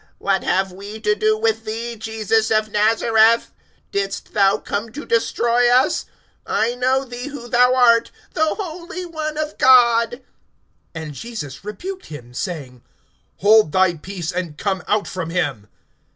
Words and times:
what 0.17 0.43
have 0.43 0.71
we 0.71 0.99
to 0.99 1.13
do 1.13 1.37
with 1.37 1.63
thee, 1.63 1.95
Jesus 1.95 2.49
of 2.49 2.71
Nazareth? 2.71 3.51
Didst 3.91 4.33
thou 4.33 4.57
come 4.57 4.91
to 4.93 5.05
destroy 5.05 5.69
us? 5.69 6.07
I 6.43 6.73
know 6.73 7.05
thee 7.05 7.27
who 7.27 7.47
thou 7.47 7.75
art, 7.75 8.09
the 8.33 8.55
Holy 8.55 9.05
One 9.05 9.37
of 9.37 9.59
God. 9.59 10.23
(35)And 10.95 11.11
Jesus 11.11 11.63
rebuked 11.63 12.07
him, 12.07 12.33
saying: 12.33 12.81
Hold 13.41 13.71
thy 13.73 13.93
peace, 13.93 14.31
and 14.31 14.57
come 14.57 14.81
out 14.87 15.07
from 15.07 15.29
him. 15.29 15.67